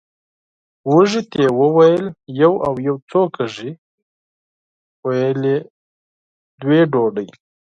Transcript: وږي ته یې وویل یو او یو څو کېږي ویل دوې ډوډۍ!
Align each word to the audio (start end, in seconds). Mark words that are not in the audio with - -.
وږي 0.93 1.21
ته 1.29 1.37
یې 1.43 1.49
وویل 1.59 2.05
یو 2.41 2.53
او 2.67 2.73
یو 2.87 2.95
څو 3.09 3.21
کېږي 3.35 3.71
ویل 5.07 5.43
دوې 6.61 6.81
ډوډۍ! 6.91 7.27